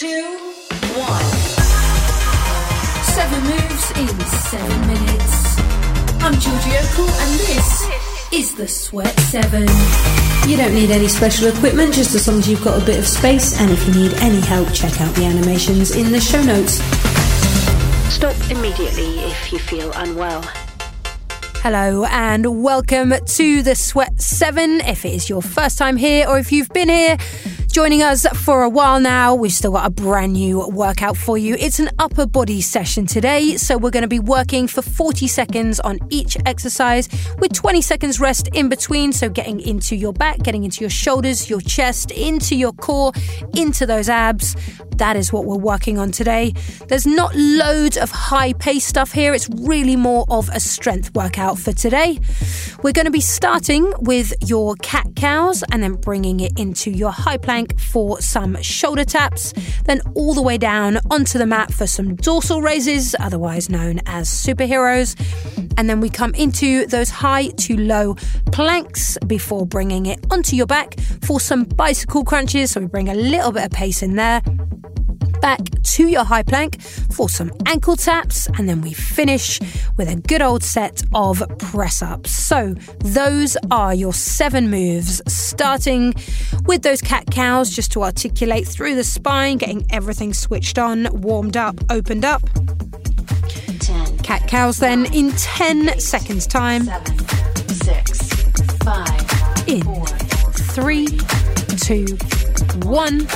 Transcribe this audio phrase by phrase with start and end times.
[0.00, 0.06] two,
[0.96, 1.30] one.
[3.04, 5.58] Seven moves in seven minutes.
[6.22, 9.60] I'm Georgie Okell and this is the Sweat 7.
[10.48, 13.06] You don't need any special equipment, just as long as you've got a bit of
[13.06, 13.60] space.
[13.60, 16.80] And if you need any help, check out the animations in the show notes.
[18.10, 20.42] Stop immediately if you feel unwell.
[21.62, 24.80] Hello and welcome to the Sweat 7.
[24.80, 27.18] If it is your first time here or if you've been here,
[27.72, 31.54] Joining us for a while now, we've still got a brand new workout for you.
[31.54, 35.78] It's an upper body session today, so we're going to be working for 40 seconds
[35.78, 39.12] on each exercise with 20 seconds rest in between.
[39.12, 43.12] So, getting into your back, getting into your shoulders, your chest, into your core,
[43.54, 44.56] into those abs.
[44.96, 46.52] That is what we're working on today.
[46.88, 51.58] There's not loads of high pace stuff here, it's really more of a strength workout
[51.58, 52.18] for today.
[52.82, 57.12] We're going to be starting with your cat cows and then bringing it into your
[57.12, 59.52] high plank for some shoulder taps,
[59.84, 64.28] then all the way down onto the mat for some dorsal raises, otherwise known as
[64.28, 65.16] superheroes.
[65.76, 68.14] And then we come into those high to low
[68.52, 72.72] planks before bringing it onto your back for some bicycle crunches.
[72.72, 74.42] So we bring a little bit of pace in there
[75.40, 75.60] back
[75.94, 79.60] to your high plank for some ankle taps, and then we finish
[79.96, 82.30] with a good old set of press ups.
[82.30, 86.14] So, those are your seven moves, starting
[86.64, 91.56] with those cat cows just to articulate through the spine, getting everything switched on, warmed
[91.56, 92.42] up, opened up.
[94.22, 96.84] Cat cows then in 10 seconds' time.
[96.84, 97.18] Seven.
[97.68, 98.18] Six.
[98.84, 99.68] Five.
[99.68, 100.06] In Four.
[100.06, 101.06] three,
[101.78, 102.06] two,
[102.86, 103.26] one.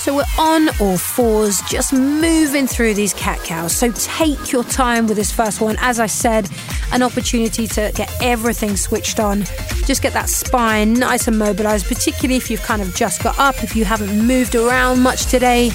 [0.00, 3.72] So we're on all fours, just moving through these cat cows.
[3.72, 5.76] So take your time with this first one.
[5.78, 6.50] As I said,
[6.92, 9.44] an opportunity to get everything switched on.
[9.86, 13.62] Just get that spine nice and mobilized, particularly if you've kind of just got up,
[13.62, 15.70] if you haven't moved around much today.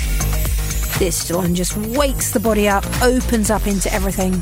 [1.00, 4.42] This one just wakes the body up, opens up into everything,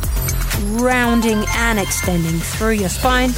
[0.81, 3.33] rounding and extending through your spine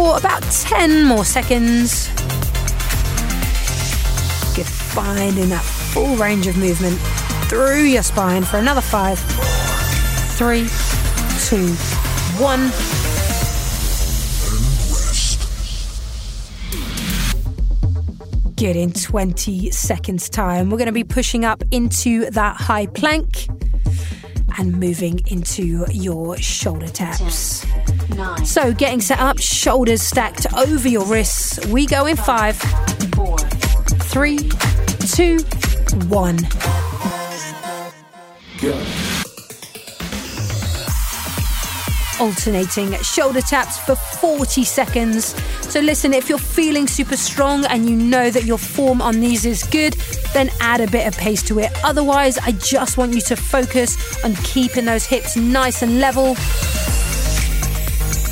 [0.00, 2.08] for about 10 more seconds.
[4.56, 6.98] Good, finding that full range of movement
[7.50, 9.18] through your spine for another five,
[10.38, 10.68] three,
[11.48, 11.68] two,
[12.42, 12.70] one.
[18.56, 23.48] Good, in 20 seconds' time, we're going to be pushing up into that high plank
[24.58, 27.66] and moving into your shoulder taps.
[28.16, 28.44] Nine.
[28.44, 31.64] So, getting set up, shoulders stacked over your wrists.
[31.66, 32.56] We go in five,
[33.14, 33.38] Four.
[33.38, 34.38] three,
[35.14, 35.38] two,
[36.08, 36.38] one.
[42.20, 45.34] Alternating shoulder taps for 40 seconds.
[45.70, 49.46] So, listen, if you're feeling super strong and you know that your form on these
[49.46, 49.94] is good,
[50.34, 51.70] then add a bit of pace to it.
[51.82, 56.34] Otherwise, I just want you to focus on keeping those hips nice and level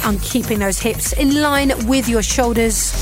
[0.08, 2.94] on keeping those hips in line with your shoulders,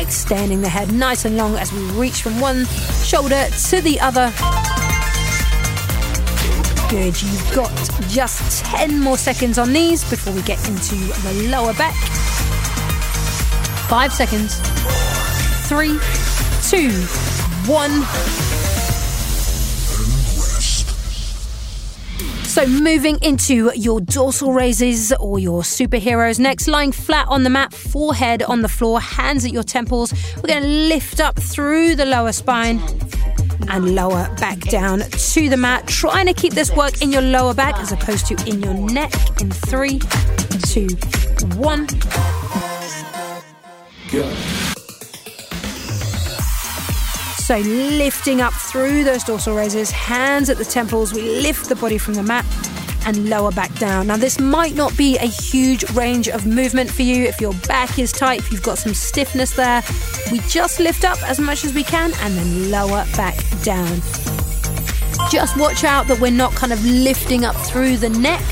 [0.00, 2.64] extending the head nice and long as we reach from one
[3.04, 4.32] shoulder to the other.
[6.90, 7.70] Good, you've got
[8.08, 11.94] just 10 more seconds on these before we get into the lower back.
[13.88, 14.58] Five seconds.
[15.68, 15.96] Three,
[16.68, 16.90] two,
[17.70, 18.51] one.
[22.52, 27.72] So, moving into your dorsal raises or your superheroes next, lying flat on the mat,
[27.72, 30.12] forehead on the floor, hands at your temples.
[30.36, 32.78] We're going to lift up through the lower spine.
[33.70, 35.86] and lower back down to the mat.
[35.86, 39.14] Trying to keep this work in your lower back as opposed to in your neck.
[39.40, 39.98] In three,
[40.66, 40.88] two,
[41.56, 41.86] one.
[47.42, 51.98] So lifting up through those dorsal raises, hands at the temples, we lift the body
[51.98, 52.46] from the mat
[53.04, 54.06] and lower back down.
[54.06, 57.98] Now, this might not be a huge range of movement for you if your back
[57.98, 59.82] is tight, if you've got some stiffness there.
[60.30, 64.00] We just lift up as much as we can and then lower back down.
[65.28, 68.44] Just watch out that we're not kind of lifting up through the neck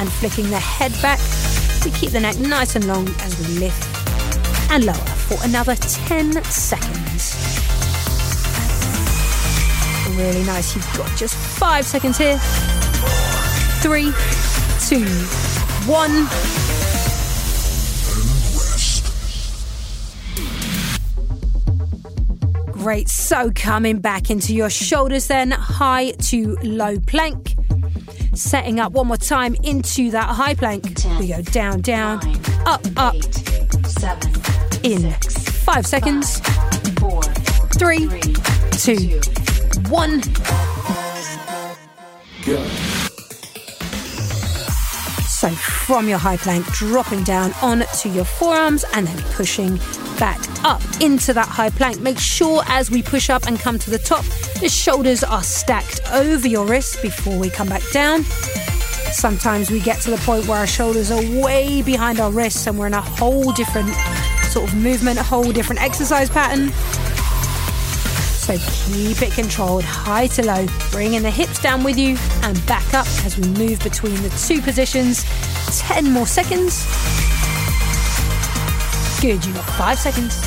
[0.00, 1.20] and flicking the head back.
[1.84, 3.86] We keep the neck nice and long as we lift
[4.72, 7.79] and lower for another 10 seconds.
[10.20, 10.76] Really nice.
[10.76, 12.36] You've got just five seconds here.
[13.80, 14.12] Three,
[14.86, 15.06] two,
[15.90, 16.26] one.
[22.70, 23.08] Great.
[23.08, 27.54] So coming back into your shoulders then, high to low plank.
[28.34, 30.84] Setting up one more time into that high plank.
[31.18, 32.20] we go down, down,
[32.66, 33.16] up, up,
[33.86, 34.32] seven,
[34.82, 35.12] in.
[35.64, 36.40] Five seconds.
[36.98, 37.22] four,
[37.72, 38.06] Three,
[38.72, 39.20] two,
[39.90, 40.22] one.
[45.26, 49.76] So from your high plank, dropping down onto your forearms and then pushing
[50.18, 52.00] back up into that high plank.
[52.00, 54.24] Make sure as we push up and come to the top,
[54.60, 58.22] the shoulders are stacked over your wrists before we come back down.
[59.12, 62.78] Sometimes we get to the point where our shoulders are way behind our wrists and
[62.78, 63.92] we're in a whole different
[64.50, 66.70] sort of movement, a whole different exercise pattern.
[68.40, 72.94] So keep it controlled, high to low, bringing the hips down with you and back
[72.94, 75.24] up as we move between the two positions.
[75.78, 76.86] 10 more seconds.
[79.20, 80.40] Good, you got five seconds.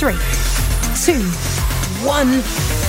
[0.00, 0.16] Three,
[1.04, 1.22] two,
[2.02, 2.79] one.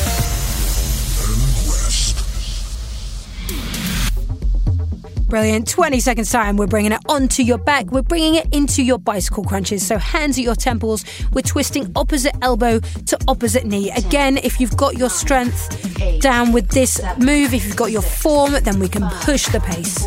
[5.31, 5.69] Brilliant.
[5.69, 6.57] 20 seconds time.
[6.57, 7.85] We're bringing it onto your back.
[7.85, 9.87] We're bringing it into your bicycle crunches.
[9.87, 11.05] So hands at your temples.
[11.31, 13.91] We're twisting opposite elbow to opposite knee.
[13.91, 18.51] Again, if you've got your strength down with this move, if you've got your form,
[18.61, 20.05] then we can push the pace.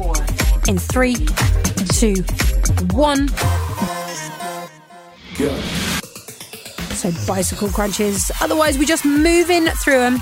[0.68, 1.14] In three,
[1.94, 2.16] two,
[2.94, 3.28] one.
[6.96, 8.30] So bicycle crunches.
[8.42, 10.18] Otherwise, we're just moving through them.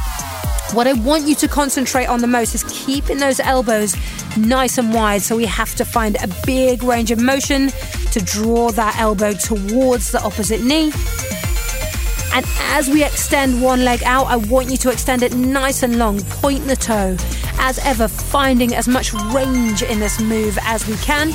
[0.73, 3.95] What I want you to concentrate on the most is keeping those elbows
[4.39, 5.21] nice and wide.
[5.21, 7.69] So we have to find a big range of motion
[8.13, 10.91] to draw that elbow towards the opposite knee.
[12.33, 15.99] And as we extend one leg out, I want you to extend it nice and
[15.99, 16.21] long.
[16.23, 17.19] Point the toe.
[17.59, 21.33] As ever, finding as much range in this move as we can.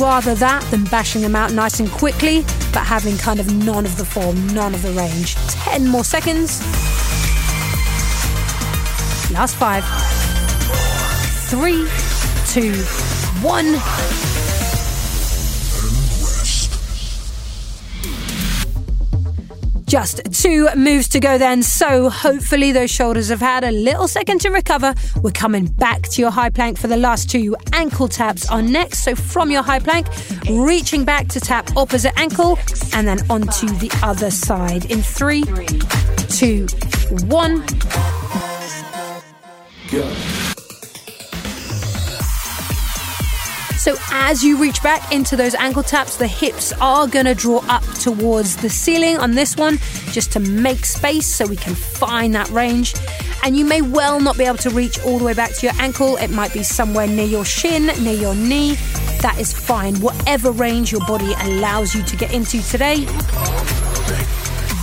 [0.00, 3.96] Rather that than bashing them out nice and quickly, but having kind of none of
[3.96, 5.36] the form, none of the range.
[5.36, 6.60] 10 more seconds.
[9.32, 9.82] Last five.
[11.48, 11.88] Three,
[12.48, 12.74] two,
[13.42, 13.78] one.
[19.86, 21.62] Just two moves to go then.
[21.62, 24.94] So hopefully those shoulders have had a little second to recover.
[25.22, 27.56] We're coming back to your high plank for the last two.
[27.72, 29.02] Ankle taps are next.
[29.02, 30.08] So from your high plank,
[30.50, 32.58] reaching back to tap opposite ankle
[32.92, 35.42] and then onto the other side in three,
[36.28, 36.66] two,
[37.26, 37.62] one.
[43.82, 47.64] So as you reach back into those ankle taps, the hips are going to draw
[47.68, 49.78] up towards the ceiling on this one,
[50.12, 52.94] just to make space so we can find that range.
[53.42, 55.74] And you may well not be able to reach all the way back to your
[55.80, 56.16] ankle.
[56.16, 58.76] It might be somewhere near your shin, near your knee.
[59.20, 59.96] That is fine.
[59.96, 63.04] Whatever range your body allows you to get into today,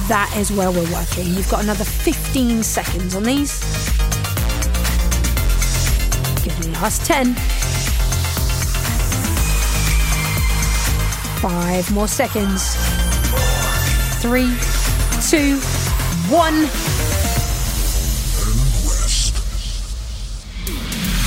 [0.09, 1.25] that is where we're working.
[1.27, 3.98] You've got another 15 seconds on these.
[6.81, 7.35] Last 10.
[11.41, 12.75] Five more seconds.
[14.21, 14.55] Three,
[15.29, 15.57] two,
[16.33, 16.67] one.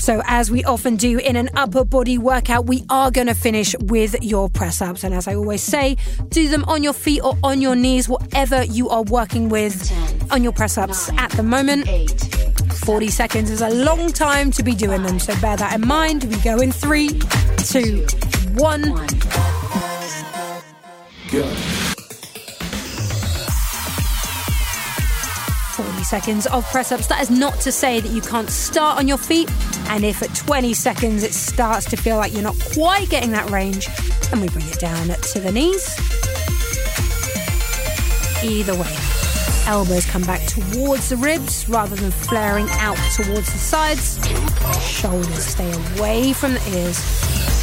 [0.01, 3.77] So, as we often do in an upper body workout, we are going to finish
[3.79, 5.05] with your press ups.
[5.05, 5.99] And as I always say,
[6.31, 9.93] do them on your feet or on your knees, whatever you are working with
[10.33, 11.87] on your press ups at the moment.
[12.85, 16.25] 40 seconds is a long time to be doing them, so bear that in mind.
[16.25, 17.11] We go in three,
[17.59, 18.05] two,
[18.55, 18.83] one.
[21.31, 21.45] Go.
[25.75, 27.07] 40 seconds of press ups.
[27.07, 29.49] That is not to say that you can't start on your feet.
[29.89, 33.49] And if at 20 seconds it starts to feel like you're not quite getting that
[33.51, 33.89] range,
[34.31, 35.89] then we bring it down to the knees.
[38.43, 39.22] Either way.
[39.67, 44.19] Elbows come back towards the ribs rather than flaring out towards the sides.
[44.81, 46.99] Shoulders stay away from the ears.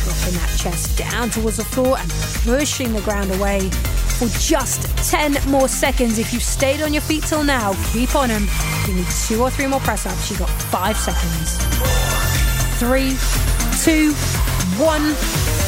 [0.04, 2.10] Dropping that chest down towards the floor and
[2.46, 6.20] pushing the ground away for just 10 more seconds.
[6.20, 8.48] If you stayed on your feet till now, keep on them.
[8.88, 10.30] You need two or three more press ups.
[10.30, 11.58] You've got five seconds.
[12.80, 13.18] Three,
[13.84, 14.14] two,
[14.82, 15.59] one.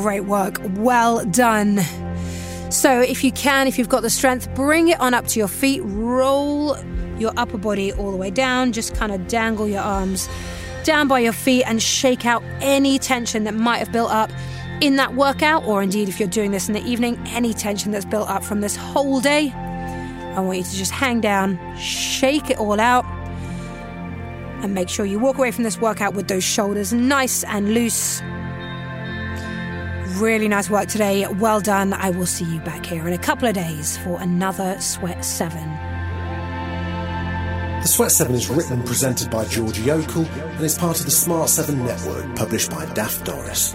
[0.00, 0.60] Great work.
[0.76, 1.80] Well done.
[2.70, 5.48] So, if you can, if you've got the strength, bring it on up to your
[5.48, 5.80] feet.
[5.84, 6.76] Roll
[7.18, 8.72] your upper body all the way down.
[8.72, 10.28] Just kind of dangle your arms
[10.84, 14.30] down by your feet and shake out any tension that might have built up
[14.80, 18.04] in that workout, or indeed, if you're doing this in the evening, any tension that's
[18.04, 19.52] built up from this whole day.
[19.54, 23.04] I want you to just hang down, shake it all out,
[24.62, 28.20] and make sure you walk away from this workout with those shoulders nice and loose.
[30.18, 31.24] Really nice work today.
[31.28, 31.92] Well done.
[31.92, 35.62] I will see you back here in a couple of days for another Sweat 7.
[37.82, 41.12] The Sweat 7 is written and presented by Georgie Okell and is part of the
[41.12, 43.74] Smart 7 network published by Daft Doris.